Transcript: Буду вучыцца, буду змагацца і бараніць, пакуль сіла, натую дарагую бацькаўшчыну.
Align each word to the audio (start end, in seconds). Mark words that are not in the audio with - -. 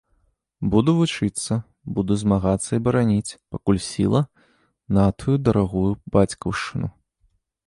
Буду 0.75 0.91
вучыцца, 0.99 1.53
буду 1.97 2.17
змагацца 2.21 2.71
і 2.77 2.79
бараніць, 2.87 3.37
пакуль 3.57 3.83
сіла, 3.91 4.21
натую 4.99 5.35
дарагую 5.51 5.89
бацькаўшчыну. 6.19 6.87